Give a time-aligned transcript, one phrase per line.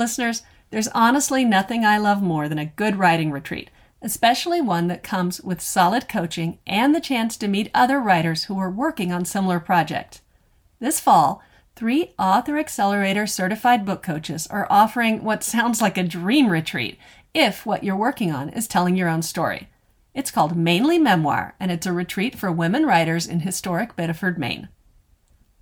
[0.00, 3.68] Listeners, there's honestly nothing I love more than a good writing retreat,
[4.00, 8.58] especially one that comes with solid coaching and the chance to meet other writers who
[8.58, 10.22] are working on similar projects.
[10.78, 11.42] This fall,
[11.76, 16.96] three Author Accelerator certified book coaches are offering what sounds like a dream retreat
[17.34, 19.68] if what you're working on is telling your own story.
[20.14, 24.70] It's called Mainely Memoir, and it's a retreat for women writers in historic Biddeford, Maine.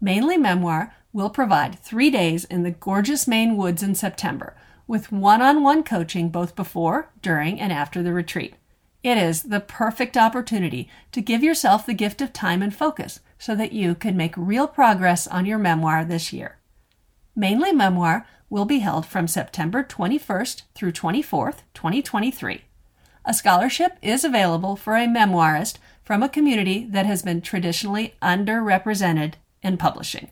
[0.01, 4.55] Mainely Memoir will provide three days in the gorgeous Maine woods in September
[4.87, 8.55] with one on one coaching both before, during, and after the retreat.
[9.03, 13.55] It is the perfect opportunity to give yourself the gift of time and focus so
[13.55, 16.59] that you can make real progress on your memoir this year.
[17.37, 22.65] Mainely Memoir will be held from September 21st through 24th, 2023.
[23.25, 29.35] A scholarship is available for a memoirist from a community that has been traditionally underrepresented
[29.63, 30.31] in publishing.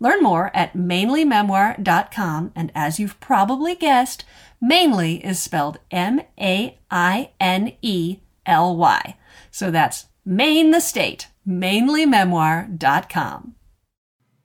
[0.00, 4.24] Learn more at mainelymemoir.com, and as you've probably guessed,
[4.60, 9.16] Mainely is spelled M A I N E L Y.
[9.50, 13.54] So that's Maine the state, mainelymemoir.com.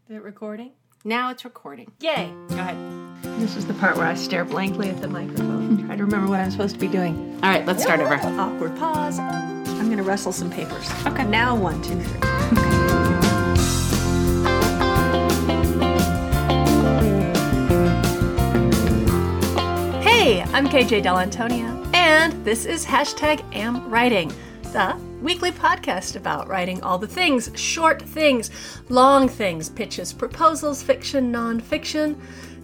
[0.10, 0.72] Is it recording?
[1.04, 1.92] Now it's recording.
[2.00, 2.32] Yay!
[2.50, 2.78] Go ahead.
[3.40, 6.30] This is the part where I stare blankly at the microphone and try to remember
[6.30, 7.40] what I'm supposed to be doing.
[7.42, 8.14] All right, let's start over.
[8.16, 9.17] Awkward pause.
[9.20, 10.90] I'm going to rustle some papers.
[11.08, 11.26] Okay.
[11.26, 12.20] Now, one, two, three.
[12.20, 12.92] Hey,
[20.54, 24.32] I'm KJ Dell'Antonia, and this is hashtag Am Writing,
[24.72, 28.52] the weekly podcast about writing all the things short things,
[28.88, 32.16] long things, pitches, proposals, fiction, nonfiction.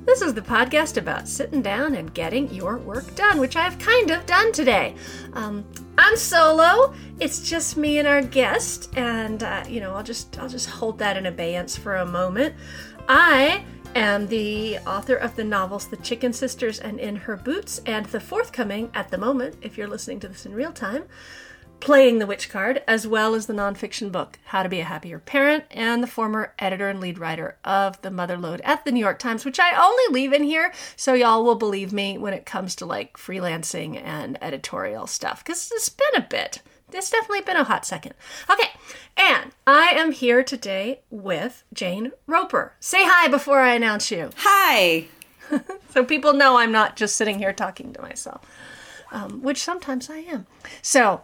[0.06, 4.12] This is the podcast about sitting down and getting your work done, which I've kind
[4.12, 4.94] of done today.
[5.34, 5.66] Um,
[5.98, 6.94] I'm solo.
[7.20, 11.00] It's just me and our guest, and uh, you know, I'll just I'll just hold
[11.00, 12.54] that in abeyance for a moment.
[13.08, 18.06] I am the author of the novels The Chicken Sisters and In Her Boots, and
[18.08, 21.04] the forthcoming, at the moment, if you're listening to this in real time,
[21.80, 25.18] Playing the Witch Card, as well as the nonfiction book How to Be a Happier
[25.18, 29.00] Parent, and the former editor and lead writer of The Mother Lode at the New
[29.00, 32.46] York Times, which I only leave in here so y'all will believe me when it
[32.46, 36.62] comes to like freelancing and editorial stuff, because it's been a bit.
[36.92, 38.14] It's definitely been a hot second.
[38.50, 38.70] Okay,
[39.18, 42.74] and I am here today with Jane Roper.
[42.80, 44.30] Say hi before I announce you.
[44.38, 45.08] Hi.
[45.92, 48.46] So people know I'm not just sitting here talking to myself,
[49.12, 50.46] um, which sometimes I am.
[50.84, 51.22] So,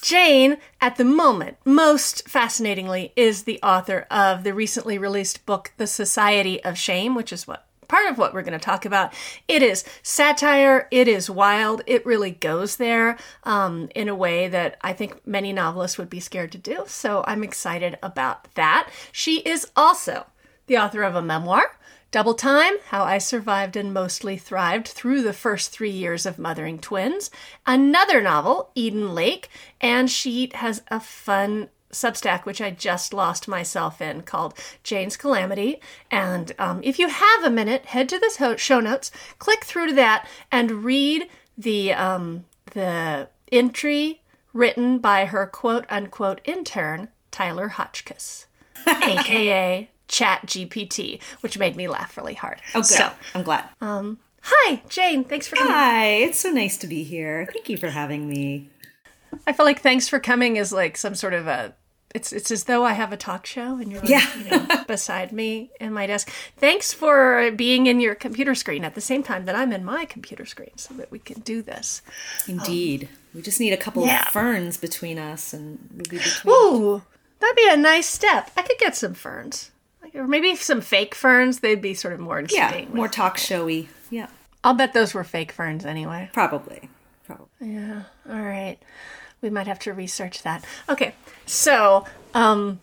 [0.00, 5.86] Jane, at the moment, most fascinatingly, is the author of the recently released book, The
[5.86, 9.12] Society of Shame, which is what part of what we're going to talk about.
[9.48, 14.76] It is satire, it is wild, it really goes there um, in a way that
[14.82, 16.84] I think many novelists would be scared to do.
[16.86, 18.90] So I'm excited about that.
[19.10, 20.26] She is also
[20.66, 21.78] the author of a memoir.
[22.10, 26.78] Double Time How I Survived and Mostly Thrived Through the First Three Years of Mothering
[26.78, 27.30] Twins.
[27.66, 29.50] Another novel, Eden Lake.
[29.78, 35.80] And she has a fun Substack, which I just lost myself in, called Jane's Calamity.
[36.10, 39.94] And um, if you have a minute, head to the show notes, click through to
[39.94, 44.22] that, and read the um, the entry
[44.52, 48.46] written by her quote unquote intern Tyler Hotchkiss,
[48.86, 52.60] aka ChatGPT, which made me laugh really hard.
[52.74, 52.86] Oh, good.
[52.86, 53.64] So, I'm glad.
[54.42, 55.24] hi, Jane.
[55.24, 55.72] Thanks for coming.
[55.72, 57.48] Hi, it's so nice to be here.
[57.52, 58.70] Thank you for having me.
[59.46, 61.74] I feel like thanks for coming is like some sort of a.
[62.14, 64.26] It's it's as though I have a talk show and you're Yeah.
[64.38, 66.30] you know, beside me in my desk.
[66.56, 70.06] Thanks for being in your computer screen at the same time that I'm in my
[70.06, 72.00] computer screen, so that we can do this.
[72.46, 73.08] Indeed.
[73.34, 74.22] we just need a couple yeah.
[74.22, 76.54] of ferns between us and we'll be between.
[76.54, 77.02] Ooh,
[77.40, 78.50] that'd be a nice step.
[78.56, 79.70] I could get some ferns,
[80.02, 81.60] like, or maybe some fake ferns.
[81.60, 83.90] They'd be sort of more Yeah, more talk showy.
[84.10, 84.28] Yeah,
[84.64, 86.30] I'll bet those were fake ferns anyway.
[86.32, 86.88] probably.
[87.26, 87.48] Probably.
[87.60, 88.04] Yeah.
[88.30, 88.78] All right.
[89.40, 90.64] We might have to research that.
[90.88, 91.14] Okay.
[91.46, 92.04] So,
[92.34, 92.80] um,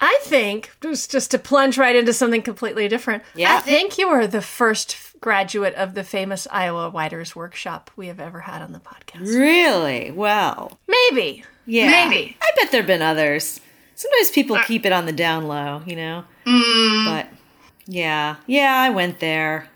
[0.00, 3.22] I think just just to plunge right into something completely different.
[3.34, 3.56] Yeah.
[3.56, 8.20] I think you are the first graduate of the famous Iowa Writers Workshop we have
[8.20, 9.26] ever had on the podcast.
[9.26, 10.12] Really?
[10.12, 11.44] Well, Maybe.
[11.66, 11.90] yeah.
[11.90, 12.36] Maybe.
[12.40, 13.60] I bet there've been others.
[13.96, 16.24] Sometimes people keep it on the down low, you know?
[16.44, 17.26] But
[17.86, 18.36] yeah.
[18.46, 19.68] Yeah, I went there.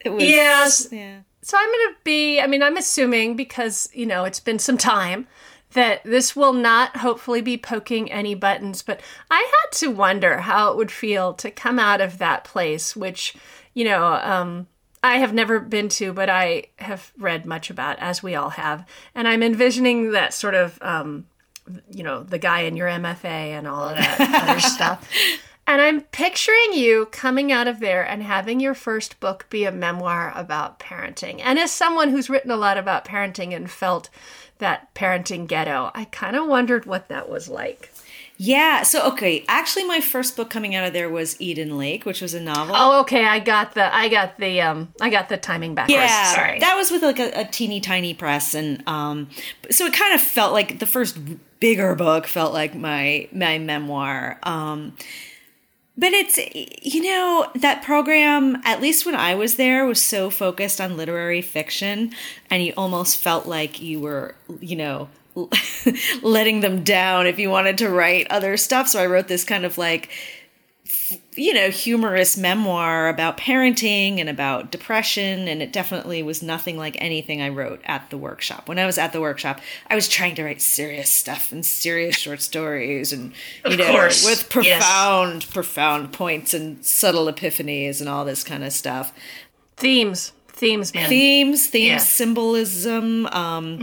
[0.00, 0.24] It was.
[0.24, 0.88] Yes.
[0.90, 1.20] Yeah.
[1.42, 4.76] So I'm going to be, I mean, I'm assuming because, you know, it's been some
[4.76, 5.28] time
[5.72, 9.00] that this will not hopefully be poking any buttons, but
[9.30, 13.36] I had to wonder how it would feel to come out of that place, which,
[13.74, 14.66] you know, um,
[15.02, 18.86] I have never been to, but I have read much about, as we all have.
[19.14, 21.26] And I'm envisioning that sort of, um,
[21.90, 25.08] you know, the guy in your MFA and all of that other stuff.
[25.66, 29.70] And I'm picturing you coming out of there and having your first book be a
[29.70, 31.42] memoir about parenting.
[31.44, 34.08] And as someone who's written a lot about parenting and felt
[34.58, 37.92] that parenting ghetto, I kind of wondered what that was like.
[38.40, 38.84] Yeah.
[38.84, 42.34] So okay, actually, my first book coming out of there was Eden Lake, which was
[42.34, 42.74] a novel.
[42.78, 43.24] Oh, okay.
[43.24, 45.94] I got the I got the um I got the timing backwards.
[45.94, 46.60] yeah, Sorry.
[46.60, 49.28] that was with like a, a teeny tiny press, and um,
[49.70, 51.18] so it kind of felt like the first
[51.58, 54.38] bigger book felt like my my memoir.
[54.44, 54.94] Um,
[55.98, 56.38] but it's
[56.82, 61.42] you know that program at least when i was there was so focused on literary
[61.42, 62.12] fiction
[62.48, 65.08] and you almost felt like you were you know
[66.22, 68.88] letting them down if you wanted to write other stuff.
[68.88, 70.10] So i wrote this kind of like
[71.34, 76.96] you know humorous memoir about parenting and about depression and it definitely was nothing like
[77.00, 80.34] anything i wrote at the workshop when i was at the workshop i was trying
[80.34, 83.32] to write serious stuff and serious short stories and
[83.64, 84.78] you Of know course, with yes.
[84.82, 89.12] profound profound points and subtle epiphanies and all this kind of stuff
[89.76, 90.32] themes.
[90.58, 91.08] Themes, man.
[91.08, 91.96] themes themes Yeah.
[91.98, 92.00] Mm.
[92.00, 93.78] symbolism um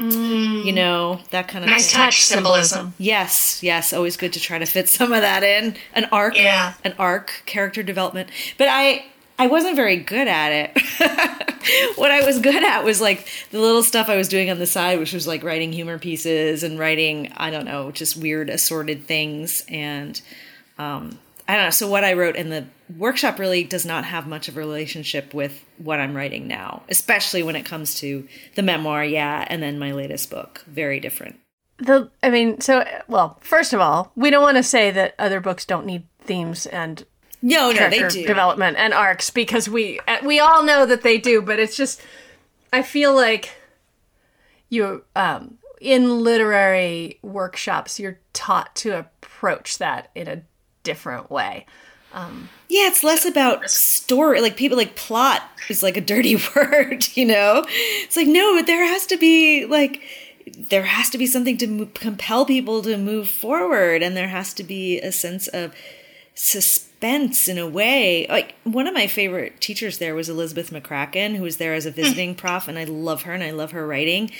[0.66, 2.01] you know that kind of nice thing.
[2.01, 2.94] touch symbolism.
[2.98, 5.75] Yes, yes, always good to try to fit some of that in.
[5.94, 6.74] An arc, Yeah.
[6.83, 8.30] an arc, character development.
[8.57, 9.06] But I
[9.38, 10.72] I wasn't very good at it.
[11.98, 14.68] what I was good at was like the little stuff I was doing on the
[14.68, 19.06] side, which was like writing humor pieces and writing, I don't know, just weird assorted
[19.06, 20.22] things and
[20.77, 21.69] um I don't know.
[21.69, 22.65] So what I wrote in the
[22.97, 27.44] workshop really does not have much of a relationship with what I'm writing now, especially
[27.44, 30.63] when it comes to the memoir, yeah, and then my latest book.
[30.68, 31.39] Very different.
[31.77, 35.39] The I mean, so well, first of all, we don't want to say that other
[35.39, 37.06] books don't need themes and
[37.42, 38.25] No, no, they do.
[38.25, 42.01] development and arcs because we uh, we all know that they do, but it's just
[42.74, 43.51] I feel like
[44.69, 50.41] you um in literary workshops you're taught to approach that in a
[50.85, 51.65] different way.
[52.13, 54.39] Um, yeah, it's less about story.
[54.39, 57.65] Like people like plot is like a dirty word, you know?
[57.67, 60.01] It's like, no, but there has to be like,
[60.57, 64.01] there has to be something to compel people to move forward.
[64.01, 65.75] And there has to be a sense of
[66.35, 68.25] suspense in a way.
[68.29, 71.91] Like one of my favorite teachers there was Elizabeth McCracken, who was there as a
[71.91, 71.95] hmm.
[71.97, 72.69] visiting prof.
[72.69, 74.31] And I love her and I love her writing.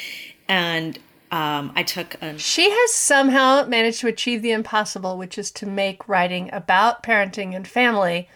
[0.48, 0.98] And
[1.32, 5.66] um, I took an She has somehow managed to achieve the impossible, which is to
[5.66, 8.30] make writing about parenting and family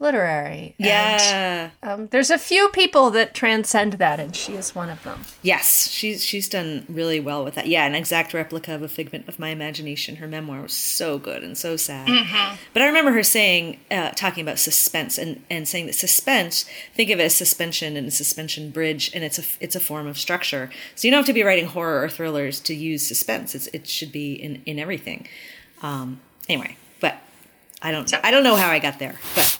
[0.00, 0.74] literary.
[0.78, 1.70] And, yeah.
[1.82, 5.22] um, there's a few people that transcend that, and she is one of them.
[5.42, 7.66] Yes, she's she's done really well with that.
[7.66, 10.16] Yeah, an exact replica of a figment of my imagination.
[10.16, 12.08] Her memoir was so good and so sad.
[12.72, 16.64] But I remember her saying, uh, talking about suspense and, and saying that suspense,
[16.94, 20.06] think of it as suspension and a suspension bridge, and it's a it's a form
[20.06, 20.70] of structure.
[20.94, 23.54] So you don't have to be writing horror or thrillers to use suspense.
[23.54, 25.28] It's, it should be in in everything.
[25.82, 27.18] Um, anyway, but
[27.82, 29.58] I don't I don't know how I got there, but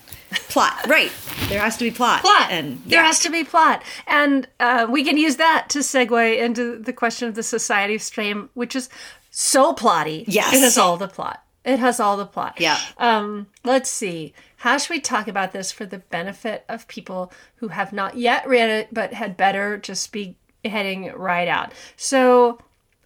[0.49, 1.13] plot right.
[1.49, 2.23] There has to be plot.
[2.23, 2.51] plot.
[2.51, 6.79] and there has to be plot, and uh, we can use that to segue into
[6.79, 8.89] the question of the Society of Shame, which is
[9.31, 10.25] so plotty.
[10.27, 10.55] Yes.
[10.55, 11.43] it has all the plot.
[11.65, 12.57] It has all the plot.
[12.59, 12.79] Yeah.
[12.99, 14.35] Um, let's see.
[14.59, 18.47] How should we talk about this for the benefit of people who have not yet
[18.47, 21.73] read it but had better just be heading right out?
[21.97, 22.59] So,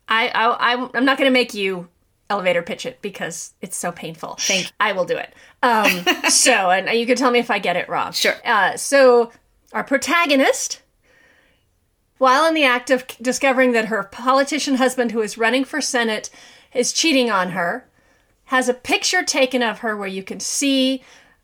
[0.09, 1.89] I, I I'm, I'm not going to make you
[2.31, 4.37] elevator pitch it because it's so painful.
[4.39, 4.71] Thank you.
[4.81, 5.35] I will do it.
[5.63, 8.13] Um, so, and you can tell me if I get it wrong.
[8.13, 8.35] Sure.
[8.45, 9.33] Uh, so,
[9.73, 10.83] our protagonist,
[12.19, 16.31] while in the act of discovering that her politician husband, who is running for Senate,
[16.75, 17.89] is cheating on her,
[18.47, 21.03] has a picture taken of her where you can see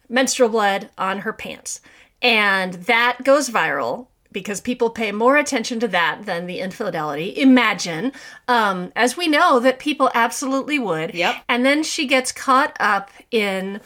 [0.08, 1.80] menstrual blood on her pants.
[2.22, 7.32] And that goes viral because people pay more attention to that than the infidelity.
[7.40, 8.12] Imagine,
[8.48, 11.14] um, as we know that people absolutely would.
[11.14, 11.36] Yep.
[11.48, 13.80] And then she gets caught up in,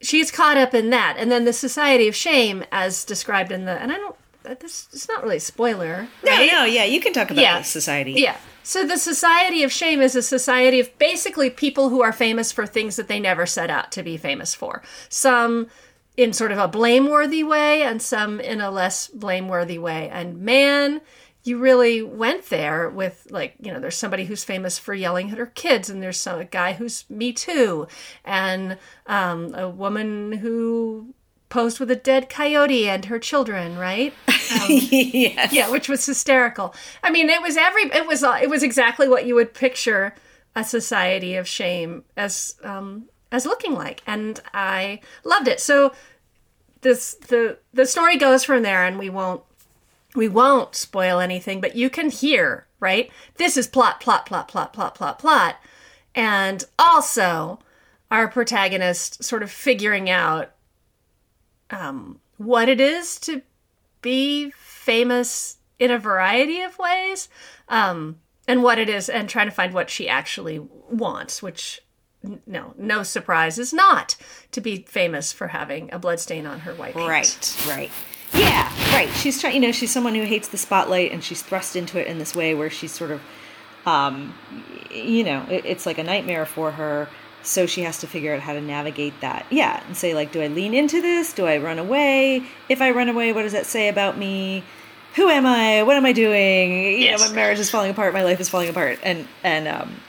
[0.00, 1.16] she's caught up in that.
[1.18, 4.16] And then the Society of Shame, as described in the, and I don't,
[4.60, 6.08] this it's not really a spoiler.
[6.24, 6.50] No, right?
[6.50, 7.58] no, yeah, you can talk about Yeah.
[7.58, 8.12] the society.
[8.12, 8.36] Yeah.
[8.62, 12.66] So the Society of Shame is a society of basically people who are famous for
[12.66, 14.82] things that they never set out to be famous for.
[15.08, 15.68] Some
[16.18, 20.08] in sort of a blameworthy way and some in a less blameworthy way.
[20.08, 21.00] And man,
[21.44, 25.38] you really went there with like, you know, there's somebody who's famous for yelling at
[25.38, 27.86] her kids and there's some a guy who's me too
[28.24, 31.14] and um, a woman who
[31.50, 34.12] posed with a dead coyote and her children, right?
[34.68, 35.52] yes.
[35.52, 36.74] yeah, which was hysterical.
[37.00, 40.16] I mean, it was every it was it was exactly what you would picture
[40.56, 45.60] a society of shame as um, as looking like, and I loved it.
[45.60, 45.92] So
[46.80, 49.42] this the the story goes from there, and we won't
[50.14, 53.10] we won't spoil anything, but you can hear right.
[53.36, 55.56] This is plot, plot, plot, plot, plot, plot, plot,
[56.14, 57.58] and also
[58.10, 60.52] our protagonist sort of figuring out
[61.70, 63.42] um, what it is to
[64.00, 67.28] be famous in a variety of ways,
[67.68, 70.58] um, and what it is, and trying to find what she actually
[70.90, 71.82] wants, which
[72.46, 74.16] no, no surprise is not
[74.52, 77.66] to be famous for having a bloodstain on her white pants.
[77.66, 77.90] Right, right.
[78.34, 79.08] Yeah, right.
[79.14, 82.06] She's trying, you know, she's someone who hates the spotlight and she's thrust into it
[82.06, 83.22] in this way where she's sort of,
[83.86, 84.34] um,
[84.90, 87.08] you know, it, it's like a nightmare for her.
[87.42, 89.46] So she has to figure out how to navigate that.
[89.50, 91.32] Yeah, and say, like, do I lean into this?
[91.32, 92.42] Do I run away?
[92.68, 94.64] If I run away, what does that say about me?
[95.14, 95.84] Who am I?
[95.84, 97.00] What am I doing?
[97.00, 98.12] You know, my marriage is falling apart.
[98.12, 98.98] My life is falling apart.
[99.02, 100.00] And, and, um,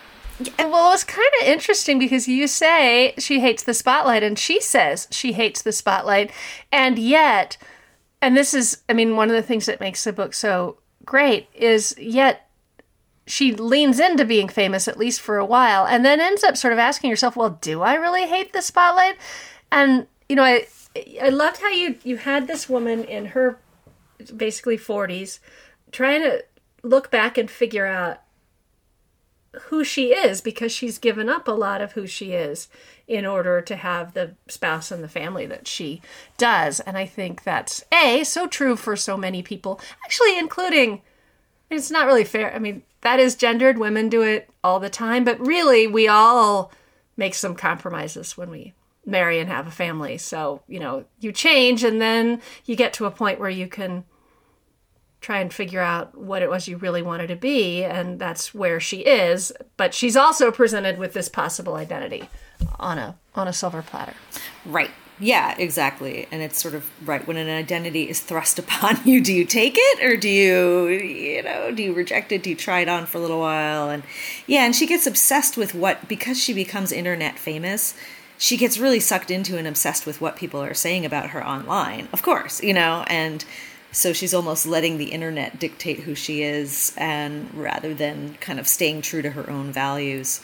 [0.58, 5.08] Well, it's kind of interesting because you say she hates the spotlight, and she says
[5.12, 6.32] she hates the spotlight,
[6.72, 7.58] and yet,
[8.22, 11.48] and this is, I mean, one of the things that makes the book so great
[11.54, 12.50] is yet
[13.28, 16.74] she leans into being famous at least for a while, and then ends up sort
[16.74, 19.18] of asking herself, "Well, do I really hate the spotlight?"
[19.72, 20.68] And you know, I
[21.22, 23.60] I loved how you you had this woman in her
[24.36, 25.40] basically forties
[25.92, 26.44] trying to
[26.84, 28.22] look back and figure out
[29.64, 32.68] who she is because she's given up a lot of who she is
[33.08, 36.02] in order to have the spouse and the family that she
[36.38, 36.80] does.
[36.82, 41.02] And I think that's A, so true for so many people, actually, including,
[41.70, 42.54] it's not really fair.
[42.54, 43.78] I mean, that is gendered.
[43.78, 46.72] Women do it all the time, but really, we all
[47.18, 48.74] make some compromises when we
[49.06, 50.18] marry and have a family.
[50.18, 54.04] So, you know, you change and then you get to a point where you can
[55.22, 58.80] try and figure out what it was you really wanted to be and that's where
[58.80, 62.30] she is but she's also presented with this possible identity
[62.80, 64.14] on a on a silver platter
[64.66, 64.92] Right.
[65.22, 66.28] Yeah, exactly.
[66.32, 69.76] And it's sort of right when an identity is thrust upon you, do you take
[69.78, 72.44] it or do you, you know, do you reject it?
[72.44, 73.90] Do you try it on for a little while?
[73.90, 74.04] And
[74.48, 77.94] yeah, and she gets obsessed with what, because she becomes internet famous,
[78.38, 82.08] she gets really sucked into and obsessed with what people are saying about her online,
[82.14, 83.44] of course, you know, and
[83.92, 88.68] so she's almost letting the internet dictate who she is and rather than kind of
[88.68, 90.42] staying true to her own values.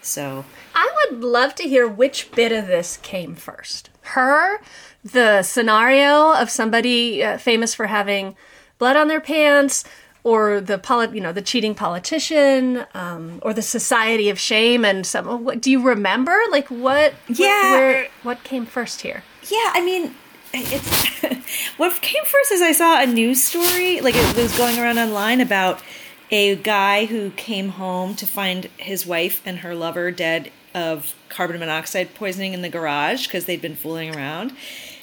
[0.00, 4.60] So i would love to hear which bit of this came first her
[5.04, 8.36] the scenario of somebody uh, famous for having
[8.78, 9.84] blood on their pants
[10.22, 15.04] or the poli- you know the cheating politician um, or the society of shame and
[15.04, 17.72] some what do you remember like what Yeah.
[17.72, 20.14] where, what came first here Yeah, I mean,
[21.76, 25.40] what came first is I saw a news story, like it was going around online
[25.40, 25.82] about
[26.30, 31.58] a guy who came home to find his wife and her lover dead of carbon
[31.58, 34.52] monoxide poisoning in the garage because they'd been fooling around.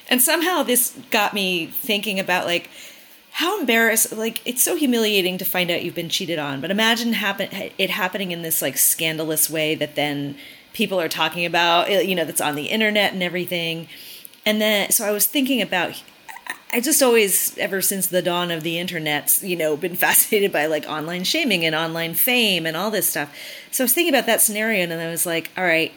[0.08, 2.70] And somehow this got me thinking about like
[3.32, 7.12] how embarrassed like it's so humiliating to find out you've been cheated on but imagine
[7.12, 10.34] happen it happening in this like scandalous way that then
[10.72, 13.86] people are talking about you know that's on the internet and everything
[14.46, 16.02] and then so i was thinking about
[16.72, 20.64] i just always ever since the dawn of the internet you know been fascinated by
[20.64, 23.36] like online shaming and online fame and all this stuff
[23.70, 25.92] so i was thinking about that scenario and i was like all right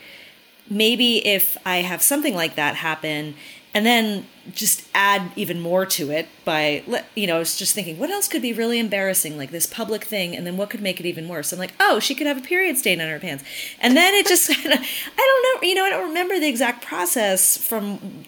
[0.70, 3.36] maybe if I have something like that happen
[3.74, 6.84] and then just add even more to it by
[7.16, 10.04] you know, I was just thinking what else could be really embarrassing like this public
[10.04, 11.52] thing and then what could make it even worse.
[11.52, 13.44] I'm like, "Oh, she could have a period stain on her pants."
[13.80, 17.58] And then it just I don't know, you know, I don't remember the exact process
[17.58, 18.26] from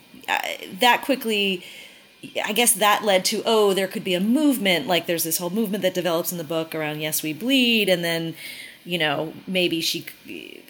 [0.79, 1.63] that quickly
[2.45, 5.49] I guess that led to oh there could be a movement like there's this whole
[5.49, 8.35] movement that develops in the book around yes we bleed and then
[8.83, 10.05] you know maybe she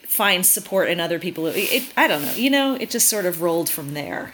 [0.04, 1.48] finds support in other people.
[1.48, 4.34] It, it, I don't know you know it just sort of rolled from there.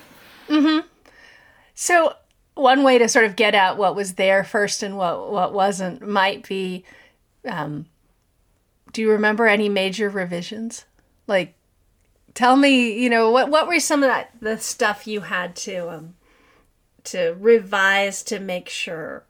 [1.76, 2.16] So
[2.56, 6.08] one way to sort of get at what was there first and what what wasn't
[6.08, 6.84] might be
[7.46, 7.86] um,
[8.94, 10.86] do you remember any major revisions?
[11.28, 11.54] Like
[12.38, 15.90] tell me, you know, what what were some of that the stuff you had to
[15.90, 16.14] um
[17.06, 19.24] to revise to make sure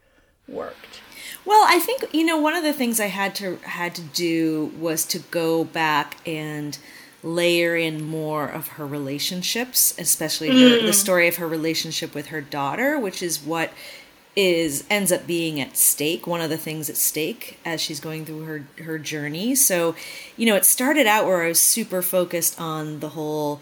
[0.48, 1.02] worked?
[1.46, 4.74] Well, I think you know one of the things I had to had to do
[4.78, 6.78] was to go back and
[7.24, 12.42] layer in more of her relationships, especially her, the story of her relationship with her
[12.42, 13.72] daughter, which is what
[14.38, 18.24] is ends up being at stake one of the things at stake as she's going
[18.24, 19.56] through her her journey.
[19.56, 19.96] So
[20.38, 23.60] you know it started out where i was super focused on the whole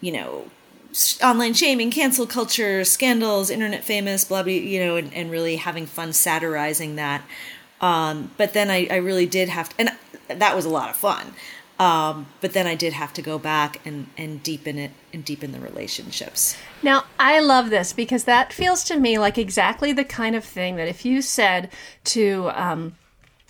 [0.00, 0.44] you know
[1.24, 5.86] online shaming cancel culture scandals internet famous blah blah you know and, and really having
[5.86, 7.22] fun satirizing that.
[7.80, 9.90] Um, but then I, I really did have to and
[10.28, 11.34] that was a lot of fun
[11.78, 15.52] um, but then i did have to go back and and deepen it and deepen
[15.52, 20.34] the relationships Now, I love this because that feels to me like exactly the kind
[20.34, 21.70] of thing that if you said
[22.04, 22.96] to um,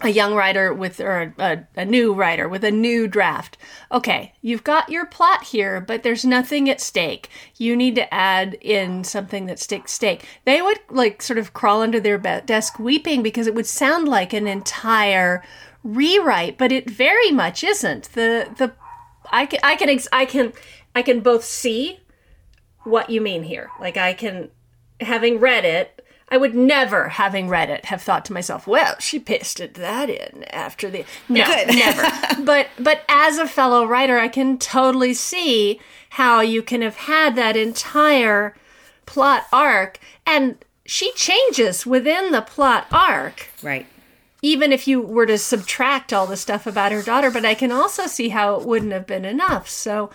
[0.02, 3.57] a young writer with or a, a, new writer with a new draft.
[3.91, 7.29] Okay, you've got your plot here, but there's nothing at stake.
[7.57, 10.26] You need to add in something that stakes stake.
[10.45, 14.33] They would like sort of crawl under their desk weeping because it would sound like
[14.33, 15.43] an entire
[15.85, 18.12] rewrite, but it very much isn't.
[18.12, 18.73] The the
[19.31, 20.53] I can I can ex- I can
[20.95, 22.01] I can both see
[22.85, 23.71] what you mean here.
[23.81, 24.51] Like I can
[25.01, 29.19] having read it I would never, having read it, have thought to myself, "Well, she
[29.19, 32.43] pasted that in after the." No, never.
[32.43, 37.37] but but as a fellow writer, I can totally see how you can have had
[37.37, 38.57] that entire
[39.05, 43.87] plot arc, and she changes within the plot arc, Right.
[44.42, 47.30] Even if you were to subtract all the stuff about her daughter.
[47.30, 49.68] But I can also see how it wouldn't have been enough.
[49.68, 50.11] So.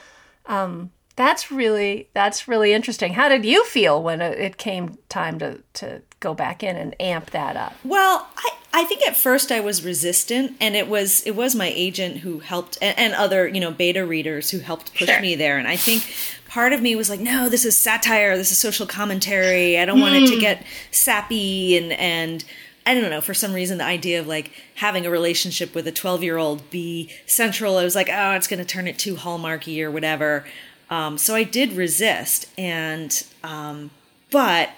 [0.45, 3.13] Um, that's really that's really interesting.
[3.13, 7.31] How did you feel when it came time to to go back in and amp
[7.31, 7.73] that up?
[7.83, 11.73] Well, I, I think at first I was resistant, and it was it was my
[11.75, 15.19] agent who helped, and, and other you know beta readers who helped push Sure.
[15.19, 15.57] me there.
[15.57, 16.05] And I think
[16.47, 19.79] part of me was like, no, this is satire, this is social commentary.
[19.79, 22.45] I don't want it to get sappy and and.
[22.87, 25.91] I don't know, for some reason, the idea of like having a relationship with a
[25.91, 29.15] 12 year old be central, I was like, oh, it's going to turn it too
[29.15, 30.45] hallmarky or whatever.
[30.89, 32.47] Um, so I did resist.
[32.57, 33.91] And, um,
[34.31, 34.69] but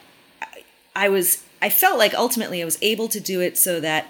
[0.95, 4.07] I was I felt like ultimately I was able to do it so that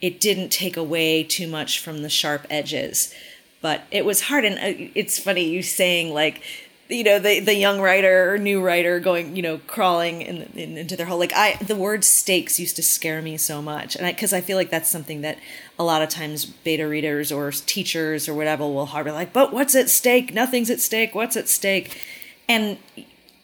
[0.00, 3.14] it didn't take away too much from the sharp edges.
[3.62, 6.42] But it was hard, and uh, it's funny you saying like,
[6.88, 10.78] you know, the the young writer or new writer going, you know, crawling in, in,
[10.78, 11.18] into their hole.
[11.18, 14.56] Like I, the word stakes used to scare me so much, and because I, feel
[14.56, 15.38] like that's something that
[15.78, 19.74] a lot of times beta readers or teachers or whatever will harbor like, but what's
[19.74, 20.32] at stake?
[20.32, 21.14] Nothing's at stake.
[21.14, 22.00] What's at stake?
[22.48, 22.78] And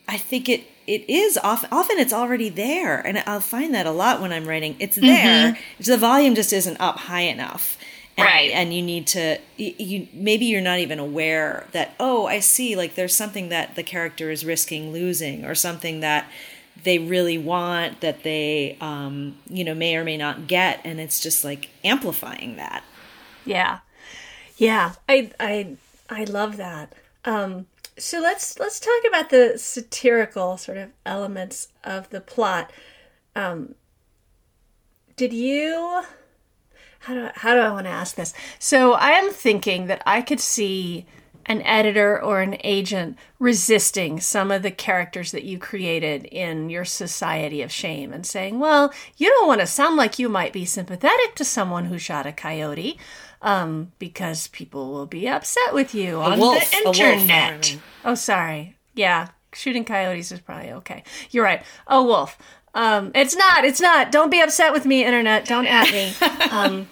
[0.06, 3.92] I think it it is often often it's already there, and I'll find that a
[3.92, 4.76] lot when I'm writing.
[4.78, 5.58] It's there.
[5.78, 7.76] It's the volume just isn't up high enough,
[8.16, 8.50] and, Right.
[8.50, 12.76] And you need to you, you maybe you're not even aware that oh I see
[12.76, 16.26] like there's something that the character is risking losing or something that
[16.84, 21.20] they really want that they um, you know may or may not get, and it's
[21.20, 22.84] just like amplifying that.
[23.44, 23.78] Yeah,
[24.56, 24.94] yeah.
[25.08, 25.76] I I
[26.08, 26.94] I love that.
[27.24, 27.66] Um,
[27.98, 32.72] so let's let's talk about the satirical sort of elements of the plot.
[33.36, 33.74] Um,
[35.16, 36.02] did you?
[37.02, 38.32] How do I, how do I want to ask this?
[38.58, 41.06] So I am thinking that I could see
[41.46, 46.84] an editor or an agent resisting some of the characters that you created in your
[46.84, 50.64] society of shame and saying, well, you don't want to sound like you might be
[50.64, 52.98] sympathetic to someone who shot a coyote
[53.40, 57.78] um, because people will be upset with you on wolf, the a wolf, internet.
[58.04, 58.76] Oh, sorry.
[58.94, 61.02] Yeah, shooting coyotes is probably okay.
[61.30, 61.64] You're right.
[61.88, 62.38] Oh, wolf.
[62.74, 63.64] Um, it's not.
[63.64, 64.10] It's not.
[64.10, 65.44] Don't be upset with me, internet.
[65.44, 66.12] Don't at me.
[66.52, 66.86] Um,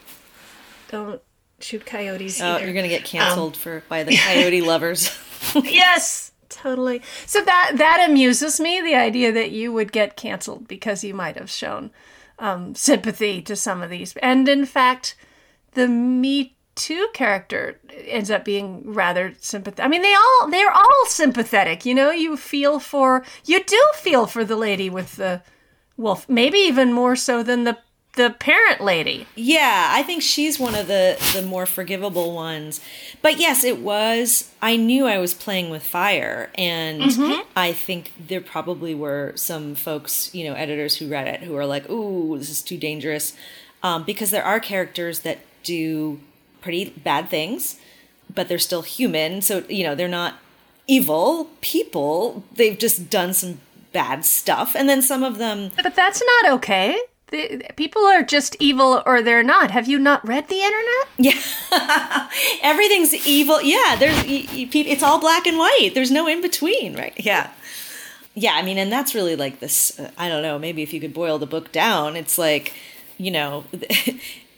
[0.89, 1.21] don't
[1.61, 2.41] shoot coyotes.
[2.41, 2.65] Oh, either.
[2.65, 5.17] you're gonna get canceled for by the coyote lovers.
[5.55, 7.03] yes, totally.
[7.27, 8.81] So that that amuses me.
[8.81, 11.91] The idea that you would get canceled because you might have shown
[12.39, 15.15] um, sympathy to some of these, and in fact,
[15.73, 19.85] the Me Too character ends up being rather sympathetic.
[19.85, 21.85] I mean, they all they're all sympathetic.
[21.85, 25.43] You know, you feel for you do feel for the lady with the
[25.97, 27.79] wolf, maybe even more so than the
[28.15, 29.27] the parent lady.
[29.37, 32.81] Yeah, I think she's one of the the more forgivable ones.
[33.23, 34.51] But yes, it was.
[34.61, 37.03] I knew I was playing with fire, and
[37.57, 41.67] I think there probably were some folks, you know, editors who read it who are
[41.67, 43.35] like, "Ooh, this is too dangerous,"
[43.83, 46.19] um, because there are characters that do
[46.61, 47.77] pretty bad things,
[48.35, 49.41] but they're still human.
[49.41, 50.35] So you know, they're not
[50.89, 52.43] evil people.
[52.53, 53.61] They've just done some
[53.93, 56.99] bad stuff, and then some of them But that's not okay.
[57.29, 59.71] The, people are just evil or they're not.
[59.71, 61.07] Have you not read the internet?
[61.73, 62.29] Yeah,
[62.63, 63.63] everything's evil.
[63.63, 65.91] Yeah, there's y- y- pe- it's all black and white.
[65.95, 67.13] There's no in between, right?
[67.17, 67.51] Yeah,
[68.35, 68.53] yeah.
[68.55, 69.99] I mean, and that's really like this.
[69.99, 70.59] Uh, I don't know.
[70.59, 72.73] Maybe if you could boil the book down, it's like,
[73.19, 73.65] you know.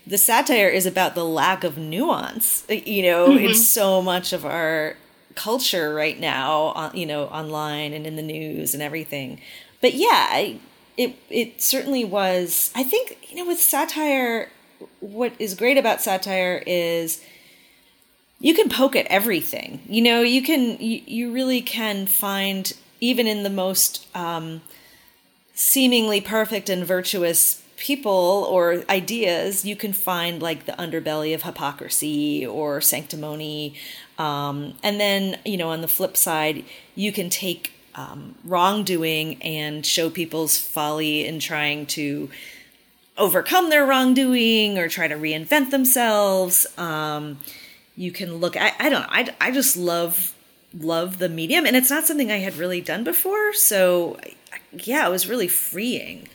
[0.04, 4.96] The satire is about the lack of nuance, you know, in so much of our
[5.34, 9.40] culture right now, you know, online and in the news and everything.
[9.80, 10.60] But yeah, I,
[10.96, 12.70] it it certainly was.
[12.74, 14.50] I think you know with satire,
[15.00, 17.22] what is great about satire is
[18.38, 19.82] you can poke at everything.
[19.88, 24.62] You know, you can you, you really can find even in the most um,
[25.54, 32.46] seemingly perfect and virtuous people or ideas, you can find like the underbelly of hypocrisy
[32.46, 33.74] or sanctimony.
[34.22, 39.84] Um, and then, you know, on the flip side, you can take um, wrongdoing and
[39.84, 42.30] show people's folly in trying to
[43.18, 46.66] overcome their wrongdoing or try to reinvent themselves.
[46.78, 47.40] Um,
[47.96, 48.56] you can look.
[48.56, 49.08] I, I don't know.
[49.10, 50.32] I, I just love
[50.78, 53.52] love the medium, and it's not something I had really done before.
[53.54, 54.20] So
[54.72, 56.28] yeah, it was really freeing.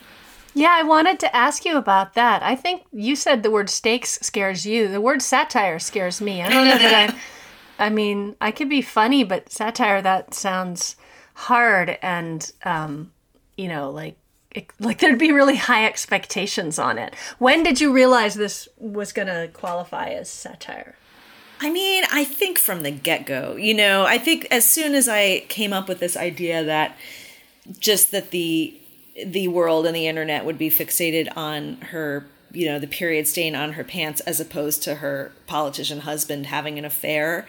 [0.54, 2.44] Yeah, I wanted to ask you about that.
[2.44, 4.90] I think you said the word stakes scares you.
[4.90, 6.42] The word satire scares me.
[6.42, 7.16] I don't know that I.
[7.80, 10.96] I mean, I could be funny, but satire that sounds
[11.34, 13.12] hard and, um,
[13.56, 14.18] you know, like
[14.80, 17.14] like there'd be really high expectations on it.
[17.38, 20.96] When did you realize this was going to qualify as satire?
[21.60, 25.08] I mean, I think from the get go, you know, I think as soon as
[25.08, 26.98] I came up with this idea that
[27.80, 28.80] just that the
[29.26, 33.56] the world and the internet would be fixated on her you know the period stain
[33.56, 37.46] on her pants as opposed to her politician husband having an affair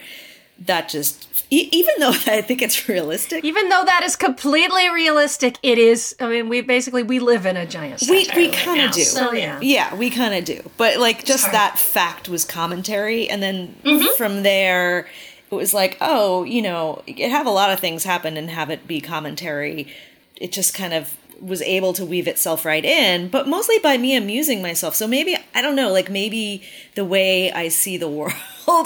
[0.59, 5.57] that just e- even though i think it's realistic Even though that is completely realistic,
[5.63, 6.15] it is.
[6.19, 8.03] I mean, we basically we live in a giant.
[8.09, 9.57] we, we kind now, of do So yeah.
[9.61, 14.15] yeah we kind of do but like just that fact was commentary and then Mm-hmm.
[14.17, 15.07] from there
[15.51, 18.49] it was like oh you know you could have a lot of things happen and
[18.49, 19.87] have it be commentary
[20.35, 21.03] it just kind of
[21.41, 25.35] was able to weave itself right in but mostly by me amusing myself so maybe
[25.55, 26.63] i don't know like maybe
[26.95, 28.33] the way i see the world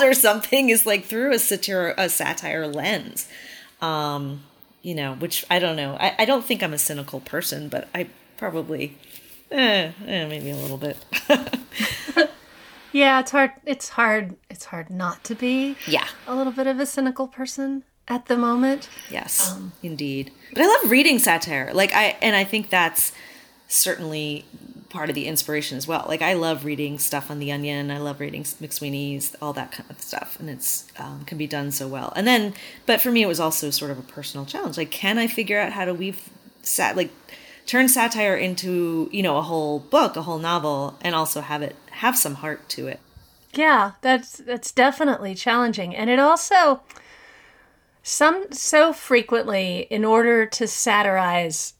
[0.01, 3.27] or something is like through a satire a satire lens
[3.81, 4.43] um
[4.81, 7.87] you know which i don't know i, I don't think i'm a cynical person but
[7.93, 8.97] i probably
[9.51, 10.97] eh, eh maybe a little bit
[12.93, 13.51] Yeah, it's hard.
[13.65, 14.35] It's hard.
[14.51, 18.37] It's hard not to be yeah a little bit of a cynical person at the
[18.37, 18.89] moment.
[19.09, 20.31] Yes, Um, indeed.
[20.53, 21.71] But I love reading satire.
[21.73, 23.11] Like I and I think that's
[23.67, 24.45] certainly
[24.89, 26.05] part of the inspiration as well.
[26.07, 27.89] Like I love reading stuff on The Onion.
[27.89, 31.71] I love reading McSweeney's, all that kind of stuff, and it's um, can be done
[31.71, 32.13] so well.
[32.15, 32.53] And then,
[32.85, 34.77] but for me, it was also sort of a personal challenge.
[34.77, 36.29] Like, can I figure out how to weave
[36.61, 37.09] sat like
[37.65, 41.75] turn satire into you know a whole book, a whole novel, and also have it
[41.91, 42.99] have some heart to it.
[43.53, 46.81] Yeah, that's that's definitely challenging, and it also
[48.03, 51.73] some so frequently in order to satirize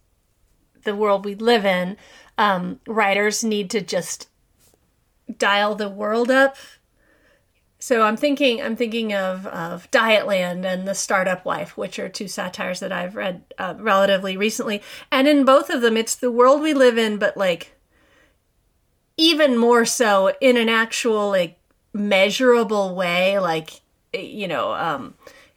[0.83, 1.97] the world we live in,
[2.38, 4.29] um, writers need to just
[5.38, 6.55] dial the world up.
[7.77, 12.29] So I'm thinking I'm thinking of of Dietland and The Startup Wife, which are two
[12.29, 14.81] satires that I've read uh, relatively recently,
[15.12, 17.75] and in both of them, it's the world we live in, but like
[19.17, 21.59] even more so in an actual like
[21.93, 23.81] measurable way like
[24.13, 25.13] you know um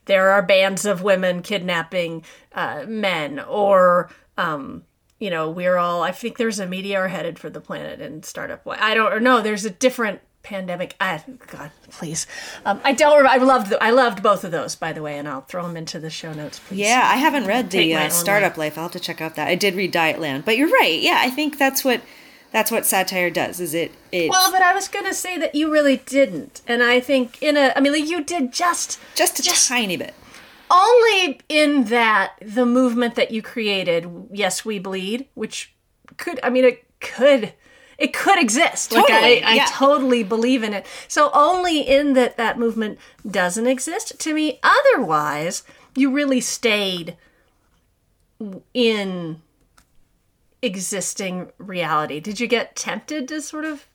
[0.07, 4.83] there are bands of women kidnapping uh men or um
[5.19, 8.63] you know we're all i think there's a meteor headed for the planet in startup
[8.67, 12.25] i don't or no there's a different pandemic i god please
[12.65, 15.19] um i don't rem- i loved the, i loved both of those by the way
[15.19, 17.95] and i'll throw them into the show notes please Yeah, I haven't read Take the
[17.97, 18.79] uh, Startup Life.
[18.79, 19.49] I'll have to check out that.
[19.49, 21.01] I did read Dietland, but you're right.
[21.01, 22.01] Yeah, I think that's what
[22.57, 23.61] that's what satire does.
[23.61, 23.93] Is it?
[24.13, 27.55] It well but i was gonna say that you really didn't and i think in
[27.55, 30.15] a i mean like you did just just a tiny bit.
[30.71, 35.75] only in that the movement that you created yes we bleed which
[36.17, 37.53] could i mean it could
[37.99, 39.67] it could exist like Totally, I, I yeah.
[39.69, 45.63] totally believe in it so only in that that movement doesn't exist to me otherwise
[45.95, 47.19] you really stayed
[48.73, 49.43] in
[50.63, 53.87] existing reality did you get tempted to sort of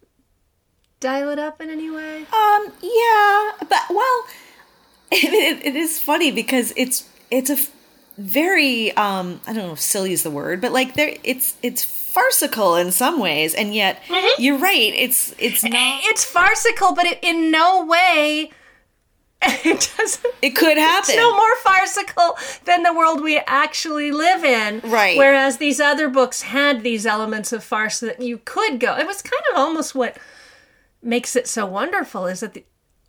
[0.99, 4.25] dial it up in any way Um, yeah, but well,
[5.11, 7.57] it, it is funny because it's it's a
[8.17, 11.83] very um I don't know if silly is the word, but like there it's it's
[11.83, 13.99] farcical in some ways, and yet
[14.37, 14.93] you're right.
[14.95, 15.73] It's it's not.
[15.73, 18.51] it's farcical but it in no way
[19.65, 21.09] it doesn't It could happen.
[21.09, 24.81] it's no more farcical than the world we actually live in.
[24.89, 25.17] Right.
[25.17, 28.95] Whereas these other books had these elements of farce that you could go.
[28.97, 30.17] It was kind of almost what
[31.01, 32.63] makes it so wonderful is that the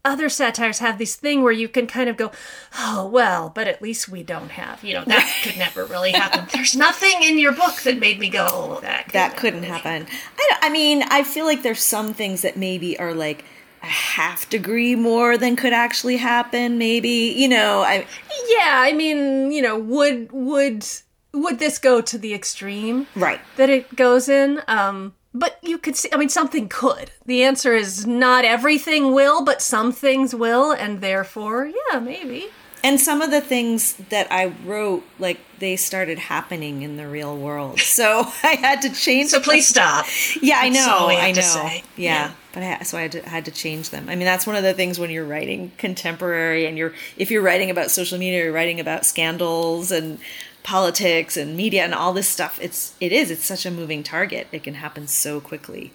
[0.05, 2.33] other satires have this thing where you can kind of go,
[2.77, 6.45] oh, well, but at least we don't have, you know, that could never really happen.
[6.53, 9.73] There's nothing in your book that made me go, oh, that could that couldn't really
[9.73, 10.07] happen.
[10.39, 13.45] I, I mean, I feel like there's some things that maybe are like
[13.83, 16.79] a half degree more than could actually happen.
[16.79, 18.07] Maybe you know, I
[18.49, 20.87] Yeah, I mean, you know, would would
[21.33, 23.41] would this go to the extreme right.
[23.57, 24.61] that it goes in?
[24.69, 26.09] Um, but you could see.
[26.13, 27.11] I mean, something could.
[27.25, 32.49] The answer is not everything will, but some things will, and therefore, yeah, maybe.
[32.85, 37.37] And some of the things that I wrote, like they started happening in the real
[37.37, 39.31] world, so I had to change.
[39.31, 40.07] So please stop.
[40.43, 40.87] Yeah, I know.
[40.91, 41.65] all we have I know.
[41.65, 42.33] Yeah, Yeah.
[42.53, 44.09] But I, so I had to, had to change them.
[44.09, 47.43] I mean, that's one of the things when you're writing contemporary, and you're if you're
[47.43, 50.19] writing about social media, you're writing about scandals, and
[50.63, 54.47] politics and media and all this stuff it's it is it's such a moving target
[54.53, 55.93] it can happen so quickly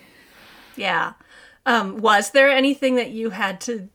[0.76, 1.13] Yeah.
[1.65, 3.89] Um, was there anything that you had to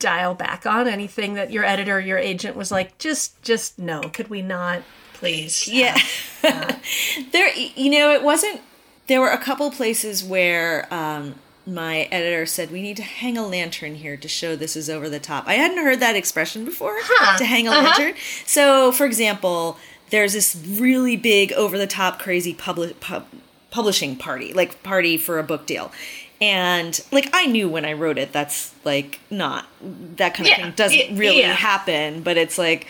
[0.00, 0.88] dial back on?
[0.88, 5.68] Anything that your editor, your agent was like, just, just no, could we not, please?
[5.72, 5.96] yeah
[7.32, 8.60] there you know it wasn't
[9.06, 11.34] there were a couple places where um
[11.66, 15.08] my editor said we need to hang a lantern here to show this is over
[15.08, 17.38] the top i hadn't heard that expression before Huh.
[17.38, 17.82] to hang a Uh-huh.
[17.82, 19.78] lantern so for example
[20.10, 23.26] there's this really big over the top crazy publi- pub-
[23.70, 25.90] publishing party like party for a book deal
[26.40, 30.64] and like i knew when i wrote it that's like not that kind of Yeah,
[30.64, 31.54] thing doesn't really yeah.
[31.54, 32.86] happen but it's like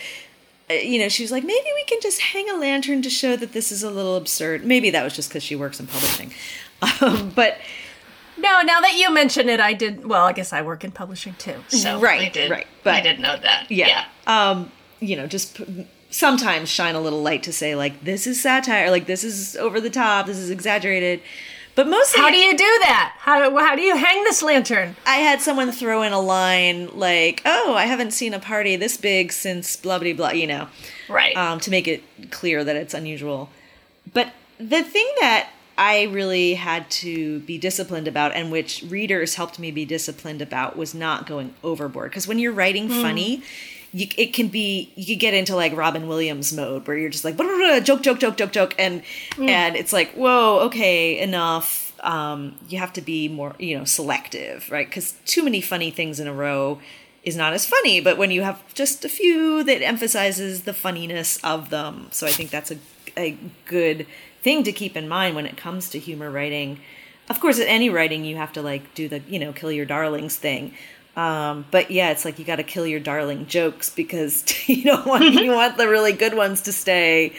[0.67, 3.35] uh, you know, she was like, maybe we can just hang a lantern to show
[3.35, 4.65] that this is a little absurd.
[4.65, 6.33] Maybe that was just because she works in publishing.
[7.01, 7.59] Um, but
[8.37, 10.05] No, now that you mention it, I did.
[10.05, 11.55] Well, I guess I work in publishing too.
[11.69, 13.67] So Right, I did, right, I but- did know that.
[13.69, 18.27] yeah, Um, you know, just p- sometimes shine a little light to say like this
[18.27, 21.21] is satire, like this is over the top, this is exaggerated.
[21.75, 23.13] But mostly, How do you do that?
[23.19, 24.95] How do, how do you hang this lantern?
[25.05, 28.95] I had someone throw in a line like, "Oh, I haven't seen a party this
[28.95, 30.69] big since blah blah blah," you know.
[31.09, 31.35] Right.
[31.35, 33.49] um, to make it clear that it's unusual.
[34.13, 39.59] But the thing that I really had to be disciplined about, and which readers helped
[39.59, 42.11] me be disciplined about, was not going overboard.
[42.11, 43.43] Because when you're writing funny,
[43.91, 47.25] you, it can be you could get into like Robin Williams mode where you're just
[47.25, 49.03] like blah, blah, blah, joke, joke, joke, joke, joke, and
[49.37, 51.83] and it's like whoa, okay, enough.
[52.01, 54.87] Um, you have to be more, you know, selective, right?
[54.87, 56.79] Because too many funny things in a row
[57.23, 57.99] is not as funny.
[57.99, 62.31] But when you have just a few that emphasizes the funniness of them, so I
[62.31, 62.77] think that's a
[63.17, 64.05] a good
[64.45, 66.79] thing to keep in mind when it comes to humor writing.
[67.29, 69.85] Of course, at any writing, you have to like do the you know kill your
[69.85, 70.73] darlings thing.
[71.17, 75.05] Um, but yeah, it's like you got to kill your darling jokes because you don't
[75.07, 77.33] want you want the really good ones to stay,